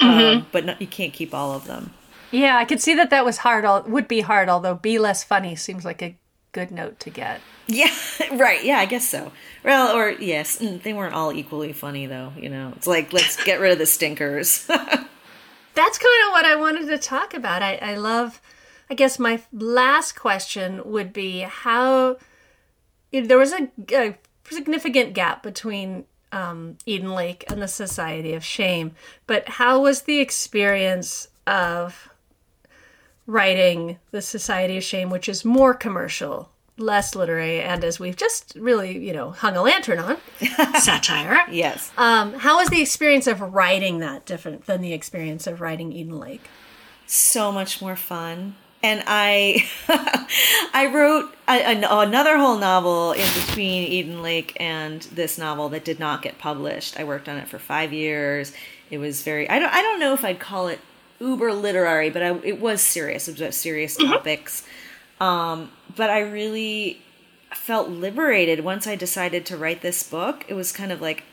[0.00, 1.92] um, but not, you can't keep all of them.
[2.30, 3.64] yeah, I could see that that was hard.
[3.64, 6.16] Al- would be hard, although be less funny seems like a
[6.52, 7.40] good note to get.
[7.66, 7.90] Yeah,
[8.32, 8.62] right.
[8.62, 9.32] Yeah, I guess so.
[9.64, 12.32] Well, or yes, mm, they weren't all equally funny though.
[12.38, 14.70] You know, it's like let's get rid of the stinkers.
[15.74, 17.62] That's kind of what I wanted to talk about.
[17.62, 18.40] I, I love,
[18.88, 22.16] I guess my last question would be how
[23.12, 24.16] there was a, a
[24.48, 28.92] significant gap between um, Eden Lake and the Society of Shame,
[29.26, 32.08] but how was the experience of
[33.26, 38.54] writing the Society of Shame, which is more commercial, less literary, and as we've just
[38.56, 40.16] really, you know, hung a lantern on,
[40.80, 41.38] satire.
[41.50, 41.92] yes.
[41.96, 46.18] Um, how was the experience of writing that different than the experience of writing Eden
[46.18, 46.42] Lake?
[47.06, 48.56] so much more fun.
[48.82, 49.68] And I,
[50.74, 55.84] I wrote a, an- another whole novel in between Eden Lake and this novel that
[55.84, 56.98] did not get published.
[56.98, 58.52] I worked on it for five years.
[58.90, 60.80] It was very I don't I don't know if I'd call it
[61.20, 63.28] uber literary, but I, it was serious.
[63.28, 64.64] It was about serious topics.
[65.20, 67.00] Um, but I really
[67.52, 70.44] felt liberated once I decided to write this book.
[70.48, 71.24] It was kind of like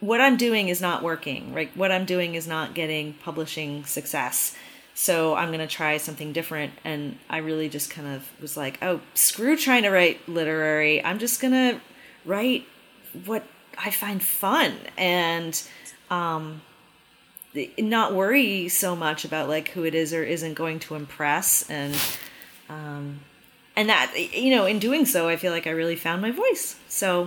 [0.00, 1.52] what I'm doing is not working.
[1.52, 1.74] Right?
[1.76, 4.56] What I'm doing is not getting publishing success.
[4.94, 6.72] So I'm going to try something different.
[6.84, 11.02] And I really just kind of was like, oh, screw trying to write literary.
[11.02, 11.80] I'm just going to
[12.24, 12.66] write
[13.24, 13.44] what
[13.78, 15.60] I find fun and
[16.10, 16.60] um,
[17.78, 21.68] not worry so much about like who it is or isn't going to impress.
[21.70, 21.96] And
[22.70, 23.20] um,
[23.76, 26.76] and that you know, in doing so, I feel like I really found my voice.
[26.88, 27.26] So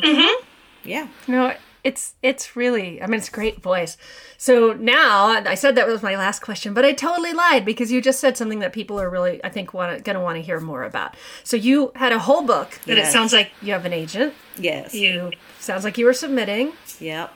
[0.83, 1.07] yeah.
[1.27, 1.53] No,
[1.83, 3.97] it's it's really I mean it's a great voice.
[4.37, 8.01] So now I said that was my last question, but I totally lied because you
[8.01, 10.59] just said something that people are really I think want going to want to hear
[10.59, 11.15] more about.
[11.43, 14.33] So you had a whole book that it sounds like you have an agent.
[14.57, 14.93] Yes.
[14.93, 17.33] You sounds like you were submitting Yep.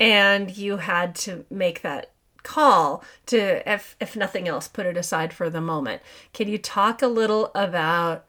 [0.00, 2.10] and you had to make that
[2.48, 3.38] call to
[3.70, 6.00] if if nothing else put it aside for the moment.
[6.32, 8.24] Can you talk a little about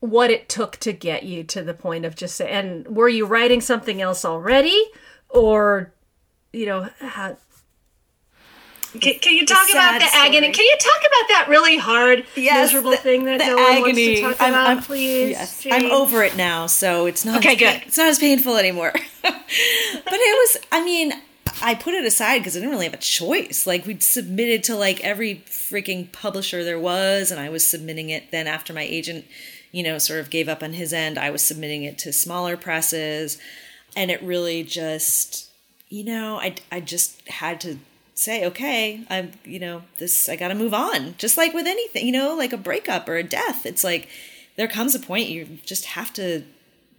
[0.00, 3.26] what it took to get you to the point of just say, and were you
[3.26, 4.80] writing something else already
[5.28, 5.92] or
[6.52, 7.36] you know how
[9.00, 10.50] can, can you talk about the agony?
[10.50, 10.52] story.
[10.54, 13.98] Can you talk about that really hard, Yes, miserable the- thing that no one wants
[13.98, 15.30] to talk I'm- about, I'm- please?
[15.32, 15.72] Yes, Jane?
[15.74, 17.36] I'm over it now, so it's not.
[17.38, 17.82] Okay, as good.
[17.86, 18.92] It's not as painful anymore.
[19.22, 20.56] but it was.
[20.72, 21.12] I mean,
[21.60, 23.66] I put it aside because I didn't really have a choice.
[23.66, 28.30] Like we'd submitted to like every freaking publisher there was, and I was submitting it.
[28.30, 29.24] Then after my agent,
[29.72, 32.56] you know, sort of gave up on his end, I was submitting it to smaller
[32.56, 33.38] presses,
[33.96, 35.50] and it really just,
[35.88, 37.78] you know, I I just had to
[38.14, 42.10] say okay i'm you know this i gotta move on just like with anything you
[42.10, 44.08] know like a breakup or a death it's like
[44.56, 46.42] there comes a point you just have to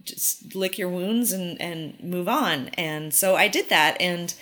[0.04, 4.34] just lick your wounds and and move on and so i did that and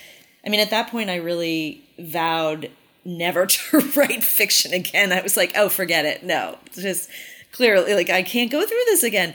[0.45, 2.71] I mean, at that point, I really vowed
[3.05, 5.11] never to write fiction again.
[5.11, 6.23] I was like, oh, forget it.
[6.23, 7.09] No, just
[7.51, 9.33] clearly, like, I can't go through this again.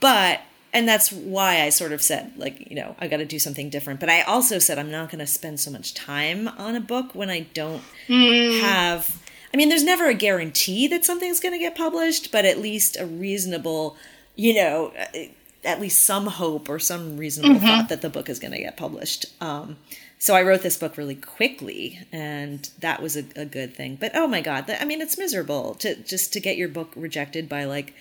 [0.00, 0.40] But,
[0.72, 3.68] and that's why I sort of said, like, you know, I got to do something
[3.68, 4.00] different.
[4.00, 7.14] But I also said, I'm not going to spend so much time on a book
[7.14, 8.60] when I don't mm.
[8.60, 9.22] have.
[9.52, 12.96] I mean, there's never a guarantee that something's going to get published, but at least
[12.98, 13.96] a reasonable,
[14.34, 15.18] you know, uh,
[15.64, 18.76] at least some hope or some reasonable thought that the book is going to get
[18.76, 19.26] published.
[19.40, 19.76] Um,
[20.18, 23.96] so I wrote this book really quickly, and that was a, a good thing.
[24.00, 26.92] But oh my god, that, I mean, it's miserable to just to get your book
[26.94, 27.94] rejected by like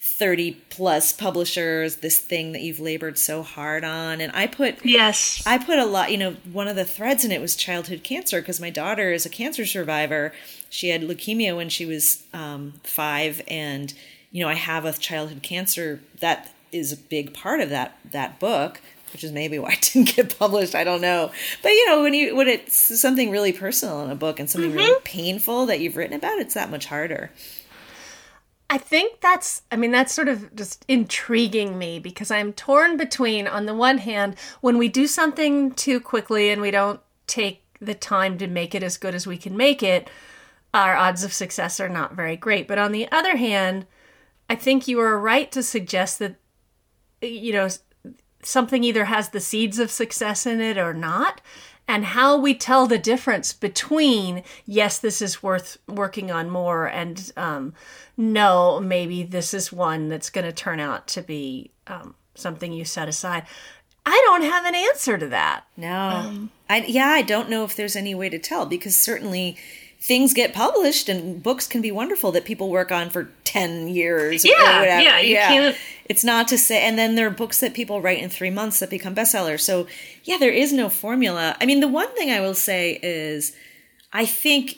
[0.00, 1.96] thirty plus publishers.
[1.96, 5.42] This thing that you've labored so hard on, and I put Yes.
[5.46, 8.40] I put a lot, you know, one of the threads in it was childhood cancer
[8.40, 10.32] because my daughter is a cancer survivor.
[10.70, 13.94] She had leukemia when she was um, five, and
[14.32, 18.38] you know, I have a childhood cancer that is a big part of that that
[18.40, 18.80] book,
[19.12, 20.74] which is maybe why it didn't get published.
[20.74, 21.30] I don't know,
[21.62, 24.72] but you know, when you when it's something really personal in a book and something
[24.72, 25.04] really mm-hmm.
[25.04, 27.30] painful that you've written about, it's that much harder.
[28.70, 33.46] I think that's, I mean, that's sort of just intriguing me because I'm torn between,
[33.46, 37.94] on the one hand, when we do something too quickly and we don't take the
[37.94, 40.10] time to make it as good as we can make it,
[40.74, 42.68] our odds of success are not very great.
[42.68, 43.86] But on the other hand,
[44.50, 46.36] I think you are right to suggest that,
[47.20, 47.68] you know,
[48.42, 51.40] something either has the seeds of success in it or not.
[51.90, 57.32] And how we tell the difference between, yes, this is worth working on more, and
[57.34, 57.72] um,
[58.14, 62.84] no, maybe this is one that's going to turn out to be um, something you
[62.84, 63.44] set aside.
[64.04, 65.64] I don't have an answer to that.
[65.78, 69.56] No, I yeah, I don't know if there's any way to tell because certainly
[70.00, 74.44] things get published and books can be wonderful that people work on for 10 years
[74.44, 75.02] or Yeah, whatever.
[75.02, 75.76] yeah, you can't-
[76.08, 78.78] it's not to say and then there are books that people write in 3 months
[78.78, 79.60] that become bestsellers.
[79.60, 79.86] So
[80.24, 81.56] yeah there is no formula.
[81.60, 83.52] I mean the one thing i will say is
[84.12, 84.76] i think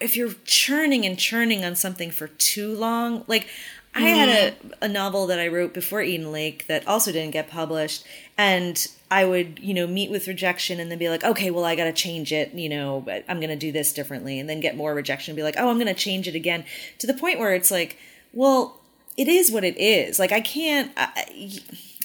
[0.00, 3.46] if you're churning and churning on something for too long like
[3.94, 4.70] i had a, mm-hmm.
[4.82, 8.04] a novel that i wrote before eden lake that also didn't get published
[8.36, 11.74] and i would you know meet with rejection and then be like okay well i
[11.74, 15.32] gotta change it you know i'm gonna do this differently and then get more rejection
[15.32, 16.64] and be like oh i'm gonna change it again
[16.98, 17.98] to the point where it's like
[18.32, 18.80] well
[19.16, 20.18] it is what it is.
[20.18, 21.28] Like i can't I,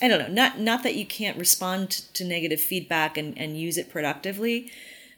[0.01, 3.77] I don't know not not that you can't respond to negative feedback and and use
[3.77, 4.71] it productively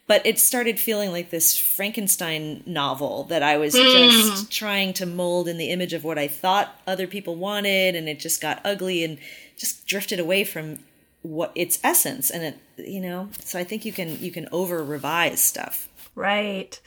[0.08, 4.10] but it started feeling like this Frankenstein novel that I was hmm.
[4.10, 8.10] just trying to mold in the image of what I thought other people wanted, and
[8.10, 9.18] it just got ugly and
[9.58, 10.80] just drifted away from
[11.22, 12.30] what its essence.
[12.30, 15.88] And it, you know, so I think you can you can over revise stuff.
[16.16, 16.80] Right.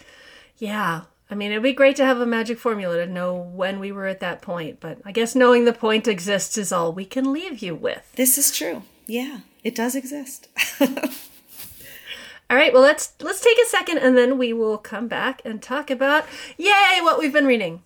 [0.59, 1.03] Yeah.
[1.31, 4.07] I mean, it'd be great to have a magic formula to know when we were
[4.07, 7.61] at that point, but I guess knowing the point exists is all we can leave
[7.61, 8.13] you with.
[8.15, 8.83] This is true.
[9.07, 10.49] Yeah, it does exist.
[12.55, 15.61] All right, well let's let's take a second and then we will come back and
[15.61, 16.25] talk about
[16.57, 17.83] yay what we've been reading.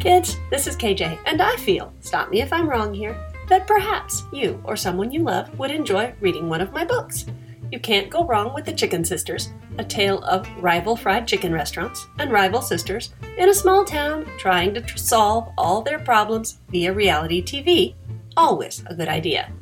[0.00, 3.14] Kids, this is KJ, and I feel, stop me if I'm wrong here,
[3.50, 7.26] that perhaps you or someone you love would enjoy reading one of my books.
[7.70, 12.06] You can't go wrong with The Chicken Sisters, a tale of rival fried chicken restaurants
[12.18, 16.94] and rival sisters in a small town trying to tr- solve all their problems via
[16.94, 17.94] reality TV.
[18.38, 19.52] Always a good idea.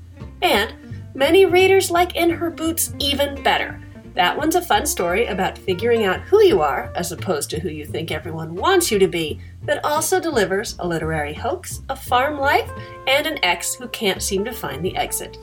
[0.40, 0.84] And
[1.14, 3.81] many readers like In Her Boots even better.
[4.14, 7.68] That one's a fun story about figuring out who you are as opposed to who
[7.68, 12.38] you think everyone wants you to be, that also delivers a literary hoax, a farm
[12.38, 12.70] life,
[13.09, 15.37] and an ex who can't seem to find the exit.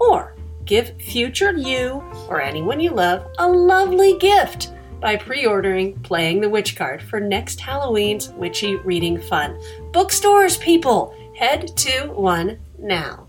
[0.00, 0.34] Or
[0.64, 6.48] give future you or anyone you love a lovely gift by pre ordering Playing the
[6.48, 9.60] Witch card for next Halloween's witchy reading fun.
[9.92, 11.14] Bookstores, people!
[11.36, 13.25] Head to one now.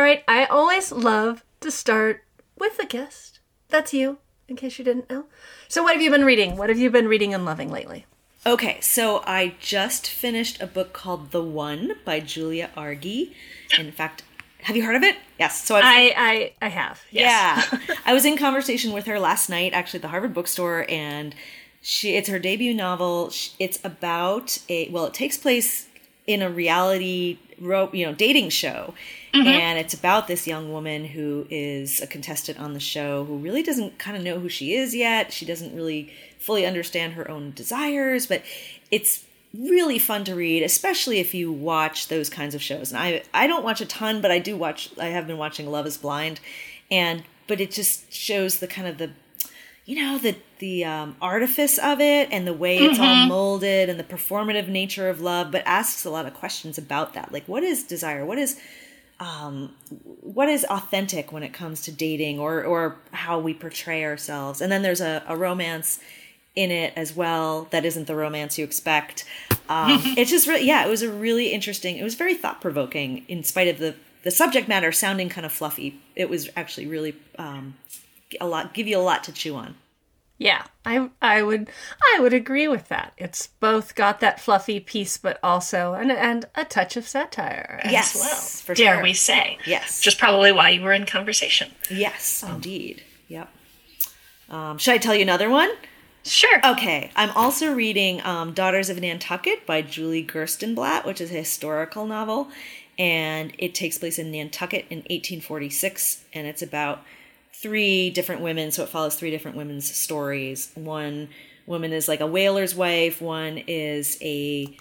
[0.00, 2.24] All right, I always love to start
[2.58, 3.38] with a guest.
[3.68, 4.16] That's you,
[4.48, 5.26] in case you didn't know.
[5.68, 6.56] So, what have you been reading?
[6.56, 8.06] What have you been reading and loving lately?
[8.46, 13.36] Okay, so I just finished a book called The One by Julia Argy.
[13.78, 14.22] In fact,
[14.62, 15.16] have you heard of it?
[15.38, 15.62] Yes.
[15.62, 17.02] So I've, I I, I have.
[17.10, 17.68] Yes.
[17.70, 17.94] Yeah.
[18.06, 21.34] I was in conversation with her last night, actually, at the Harvard bookstore, and
[21.82, 23.30] she it's her debut novel.
[23.58, 25.88] It's about a well, it takes place
[26.26, 28.94] in a reality, you know, dating show,
[29.32, 33.62] and it's about this young woman who is a contestant on the show who really
[33.62, 35.32] doesn't kind of know who she is yet.
[35.32, 38.42] She doesn't really fully understand her own desires, but
[38.90, 39.24] it's
[39.56, 42.92] really fun to read, especially if you watch those kinds of shows.
[42.92, 44.90] And I I don't watch a ton, but I do watch.
[44.98, 46.40] I have been watching Love Is Blind,
[46.90, 49.10] and but it just shows the kind of the
[49.84, 53.98] you know the the um, artifice of it and the way it's all molded and
[53.98, 57.32] the performative nature of love, but asks a lot of questions about that.
[57.32, 58.24] Like, what is desire?
[58.24, 58.60] What is
[59.20, 59.74] um,
[60.22, 64.60] what is authentic when it comes to dating or or how we portray ourselves?
[64.60, 66.00] And then there's a, a romance
[66.56, 69.24] in it as well that isn't the romance you expect.
[69.68, 71.98] Um, it's just really yeah, it was a really interesting.
[71.98, 75.52] It was very thought provoking in spite of the the subject matter sounding kind of
[75.52, 76.00] fluffy.
[76.16, 77.76] It was actually really um,
[78.40, 79.76] a lot give you a lot to chew on.
[80.40, 81.68] Yeah, I I would
[82.02, 83.12] I would agree with that.
[83.18, 87.92] It's both got that fluffy piece, but also and and a touch of satire as
[87.92, 88.36] yes, well.
[88.64, 89.02] for Dare sure.
[89.02, 89.58] we say?
[89.66, 90.00] Yes.
[90.00, 91.72] Which is probably why you were in conversation.
[91.90, 93.02] Yes, indeed.
[93.28, 93.50] Yep.
[94.48, 95.70] Um, should I tell you another one?
[96.24, 96.58] Sure.
[96.64, 102.06] Okay, I'm also reading um, Daughters of Nantucket by Julie Gerstenblatt, which is a historical
[102.06, 102.48] novel,
[102.98, 107.04] and it takes place in Nantucket in 1846, and it's about
[107.54, 110.70] three different women, so it follows three different women's stories.
[110.74, 111.28] One
[111.66, 114.76] woman is like a whaler's wife, one is a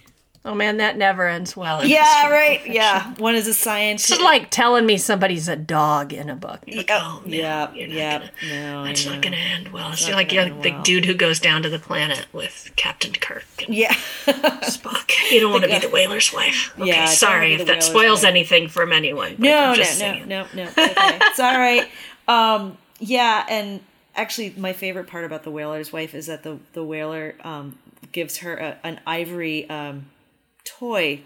[0.45, 1.83] Oh man, that never ends well.
[1.83, 4.09] yeah, right, yeah, one is a scientist.
[4.09, 6.61] It's like telling me somebody's a dog in a book.
[6.89, 9.91] Oh, no, yeah, yeah, gonna- no, That's not going to end well.
[9.91, 10.81] It's not like you're the well.
[10.81, 13.93] dude who goes down to the planet with Captain Kirk yeah.
[14.25, 15.11] Spock.
[15.29, 16.73] You don't want to be the whaler's wife.
[16.79, 18.29] Okay, Yeah, sorry if that spoils wife.
[18.31, 19.35] anything from anyone.
[19.39, 20.27] No, I'm no, just no, saying.
[20.29, 20.63] no, no.
[20.63, 20.93] Okay.
[20.95, 21.87] it's all right.
[22.29, 23.81] Um, yeah, and
[24.15, 27.77] actually, my favorite part about the whaler's wife is that the the whaler um,
[28.11, 30.05] gives her a, an ivory um,
[30.63, 31.21] toy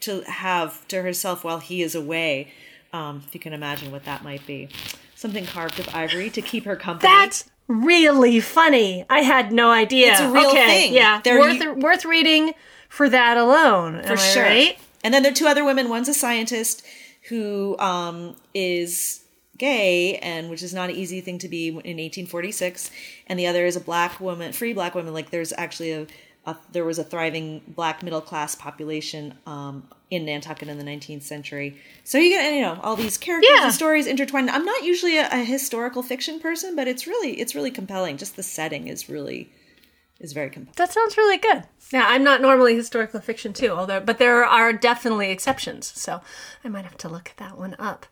[0.00, 2.52] to have to herself while he is away.
[2.92, 4.68] Um, if you can imagine what that might be,
[5.14, 7.12] something carved of ivory to keep her company.
[7.12, 9.04] That's really funny.
[9.10, 10.12] I had no idea.
[10.12, 10.94] It's a real okay, thing.
[10.94, 12.54] Yeah, They're worth worth reading
[12.88, 14.02] for that alone.
[14.04, 14.44] for sure.
[14.44, 14.78] right?
[15.04, 15.88] And then there are two other women.
[15.88, 16.84] One's a scientist
[17.28, 19.25] who um, is
[19.58, 22.90] gay, and which is not an easy thing to be in 1846.
[23.26, 25.12] And the other is a black woman, free black woman.
[25.14, 26.06] Like there's actually a,
[26.44, 31.22] a there was a thriving black middle class population um, in Nantucket in the 19th
[31.22, 31.76] century.
[32.04, 33.64] So you get you know all these characters Yeah.
[33.64, 34.50] and stories intertwined.
[34.50, 38.16] I'm not usually a, a historical fiction person, but it's really it's really compelling.
[38.16, 39.50] Just the setting is really
[40.20, 40.74] is very compelling.
[40.76, 41.64] That sounds really good.
[41.92, 45.86] Yeah, I'm not normally historical fiction too, although but there are definitely exceptions.
[45.94, 46.20] So
[46.64, 48.06] I might have to look that one up.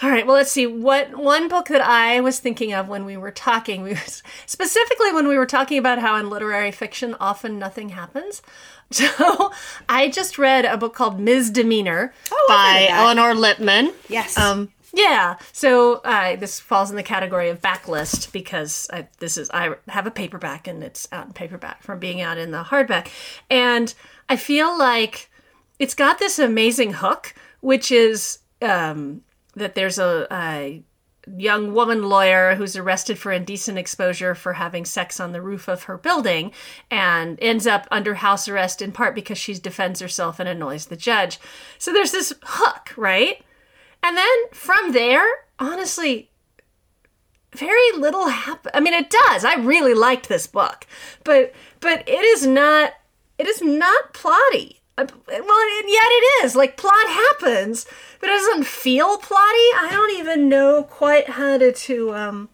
[0.00, 3.16] All right, well let's see what one book that I was thinking of when we
[3.16, 7.58] were talking, we was, specifically when we were talking about how in literary fiction often
[7.58, 8.42] nothing happens.
[8.92, 9.50] So
[9.88, 11.50] I just read a book called Ms.
[11.50, 13.16] Demeanor Oh, by heard of that.
[13.16, 13.94] Elinor Lipman.
[14.10, 14.36] Yes.
[14.36, 15.36] Um, yeah.
[15.52, 20.06] So uh, this falls in the category of backlist because I, this is I have
[20.06, 23.08] a paperback and it's out in paperback from being out in the hardback,
[23.48, 23.94] and
[24.28, 25.30] I feel like
[25.78, 29.22] it's got this amazing hook, which is um,
[29.54, 30.82] that there's a, a
[31.36, 35.84] young woman lawyer who's arrested for indecent exposure for having sex on the roof of
[35.84, 36.52] her building
[36.90, 40.96] and ends up under house arrest in part because she defends herself and annoys the
[40.96, 41.38] judge.
[41.78, 43.42] So there's this hook, right?
[44.02, 45.26] And then from there,
[45.58, 46.30] honestly,
[47.54, 48.72] very little happen.
[48.74, 49.44] I mean, it does.
[49.44, 50.86] I really liked this book,
[51.24, 52.94] but but it is not.
[53.38, 54.78] It is not plotty.
[55.02, 56.56] Uh, Well, and yet it is.
[56.56, 57.86] Like plot happens,
[58.20, 59.68] but it doesn't feel plotty.
[59.76, 62.48] I don't even know quite how to to um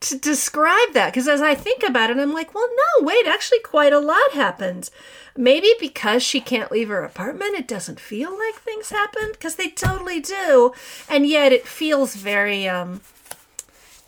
[0.00, 3.58] to describe that because as I think about it, I'm like, well, no, wait, actually,
[3.60, 4.90] quite a lot happens.
[5.36, 9.70] Maybe because she can't leave her apartment, it doesn't feel like things happen because they
[9.70, 10.72] totally do,
[11.08, 13.00] and yet it feels very um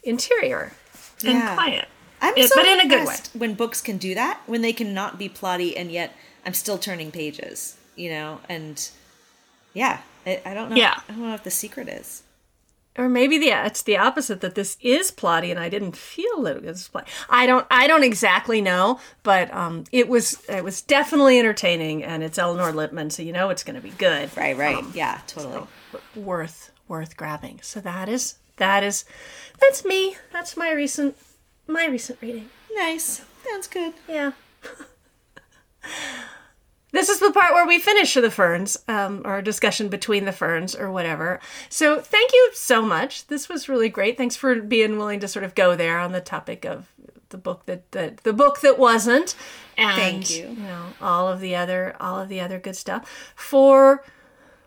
[0.02, 0.72] interior.
[1.24, 1.54] And Yeah.
[1.54, 1.88] quiet.
[2.22, 4.72] I'm Yeah, so but in a good impressed when books can do that, when they
[4.72, 6.12] can not be plotty and yet
[6.46, 8.88] I'm still turning pages, you know, and
[9.74, 10.76] yeah, I, I don't know.
[10.76, 11.00] Yeah.
[11.08, 12.22] I don't know what the secret is.
[12.98, 16.56] or maybe the it's the opposite that this is plotty and I didn't feel that
[16.56, 17.06] it was plotty.
[17.28, 22.22] I don't I don't exactly know, but um, it was it was definitely entertaining and
[22.22, 24.36] it's Elinor Lipman, so you know it's going to be good.
[24.36, 24.84] Right, right.
[24.94, 25.66] yeah, totally.
[26.16, 27.60] Worth worth grabbing.
[27.62, 29.04] So that is that is
[29.60, 30.16] that's me.
[30.32, 31.16] That's my recent
[31.66, 32.50] my recent reading.
[32.74, 33.22] Nice.
[33.48, 33.94] Sounds good.
[34.08, 34.32] Yeah.
[36.92, 40.74] This is the part where we finish the ferns, um, or discussion between the ferns,
[40.74, 41.38] or whatever.
[41.68, 43.28] So, thank you so much.
[43.28, 44.16] This was really great.
[44.16, 46.92] Thanks for being willing to sort of go there on the topic of
[47.30, 49.34] the book that, that the book that wasn't,
[49.76, 50.48] and Thank you.
[50.48, 54.04] You know all of the other all of the other good stuff for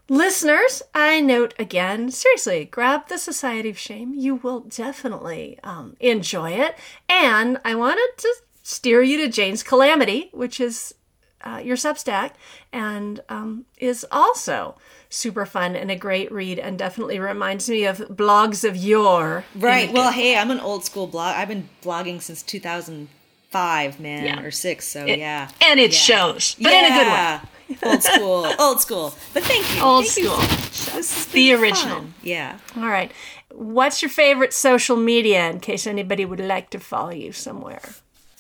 [0.09, 0.82] listeners.
[0.93, 4.14] I note again, seriously, grab the Society of Shame.
[4.16, 10.30] You will definitely um, enjoy it, and I wanted to steer you to Jane's Calamity,
[10.32, 10.95] which is
[11.43, 12.31] uh, your Substack
[12.71, 14.75] and um, is also
[15.09, 19.43] super fun and a great read and definitely reminds me of blogs of yore.
[19.55, 19.91] Right.
[19.91, 21.35] Well, hey, I'm an old school blog.
[21.35, 24.41] I've been blogging since 2005, man, Yeah.
[24.41, 24.87] or six.
[24.87, 25.49] So yeah.
[25.61, 27.89] And it shows, but in a good way.
[27.91, 29.13] old school, old school.
[29.33, 29.81] But thank you.
[29.83, 30.37] Old Thank you school.
[30.37, 30.85] much.
[30.93, 31.97] This The original.
[31.99, 32.13] fun.
[32.21, 32.57] Yeah.
[32.77, 33.11] All right.
[33.51, 37.81] What's your favorite social media in case anybody would like to follow you somewhere?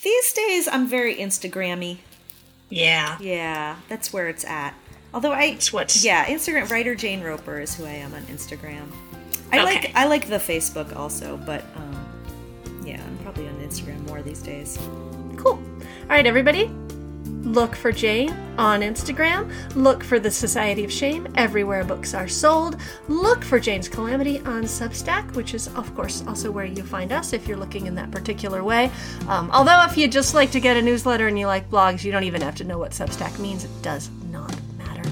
[0.03, 1.99] These days, I'm very Instagrammy.
[2.75, 3.17] Yeah.
[3.19, 4.73] Yeah, that's where it's at.
[5.13, 8.91] Although I, It's what's- yeah, Instagram writer Jane Roper is who I am on Instagram.
[9.51, 9.65] I Okay.
[9.65, 14.41] like I like the Facebook also, but um, yeah, I'm probably on Instagram more these
[14.41, 14.79] days.
[15.37, 15.53] Cool.
[15.59, 16.71] All right, everybody.
[17.43, 19.51] Look for Jane on Instagram.
[19.75, 22.77] Look for the Society of Shame everywhere books are sold.
[23.09, 27.33] Look for Jane's Calamity on Substack, which is, of course, also where you find us
[27.33, 28.89] if you're looking in that particular way.
[29.27, 32.13] Um, although, if you just like to get a newsletter and you like blogs, you
[32.13, 33.65] don't even have to know what Substack means.
[33.65, 35.09] It does not matter.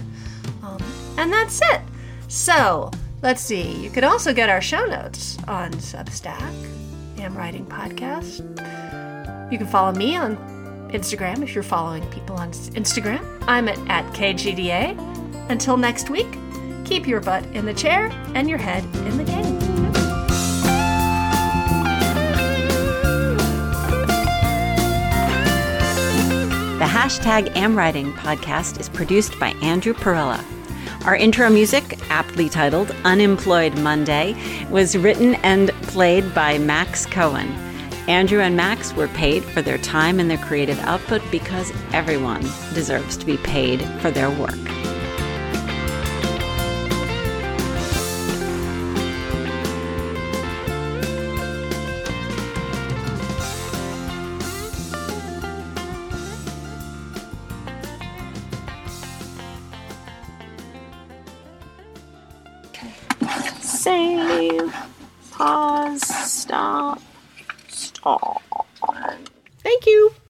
[0.63, 0.81] Um,
[1.17, 1.81] and that's it.
[2.29, 3.73] So, let's see.
[3.83, 6.53] You could also get our show notes on Substack,
[7.19, 8.39] Am Writing Podcast.
[9.51, 10.37] You can follow me on
[10.91, 13.25] Instagram if you're following people on Instagram.
[13.47, 15.49] I'm at, at KJDA.
[15.49, 16.37] Until next week,
[16.85, 19.59] keep your butt in the chair and your head in the game.
[26.79, 30.43] The hashtag AmWriting podcast is produced by Andrew Perella.
[31.05, 34.35] Our intro music, aptly titled Unemployed Monday,
[34.69, 37.70] was written and played by Max Cohen.
[38.07, 42.41] Andrew and Max were paid for their time and their creative output because everyone
[42.73, 44.80] deserves to be paid for their work.
[68.03, 68.40] Pause.